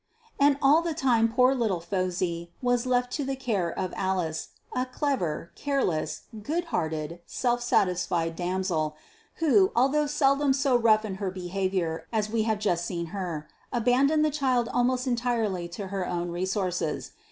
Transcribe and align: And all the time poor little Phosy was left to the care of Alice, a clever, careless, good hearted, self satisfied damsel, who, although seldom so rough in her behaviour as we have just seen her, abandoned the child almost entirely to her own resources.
And 0.39 0.57
all 0.63 0.81
the 0.81 0.95
time 0.95 1.31
poor 1.31 1.53
little 1.53 1.79
Phosy 1.79 2.49
was 2.59 2.87
left 2.87 3.11
to 3.11 3.23
the 3.23 3.35
care 3.35 3.69
of 3.71 3.93
Alice, 3.95 4.47
a 4.73 4.87
clever, 4.87 5.51
careless, 5.53 6.21
good 6.41 6.63
hearted, 6.73 7.19
self 7.27 7.61
satisfied 7.61 8.35
damsel, 8.35 8.95
who, 9.35 9.71
although 9.75 10.07
seldom 10.07 10.53
so 10.53 10.75
rough 10.75 11.05
in 11.05 11.17
her 11.21 11.29
behaviour 11.29 12.07
as 12.11 12.31
we 12.31 12.41
have 12.49 12.57
just 12.57 12.83
seen 12.87 13.07
her, 13.13 13.47
abandoned 13.71 14.25
the 14.25 14.31
child 14.31 14.67
almost 14.73 15.05
entirely 15.05 15.67
to 15.67 15.89
her 15.89 16.07
own 16.07 16.31
resources. 16.31 17.11